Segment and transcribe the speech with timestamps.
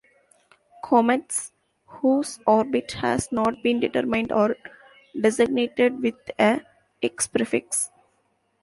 [0.83, 1.51] Comets
[1.85, 4.57] whose orbit has not been determined are
[5.21, 6.61] designated with a
[7.03, 7.91] "X" prefix.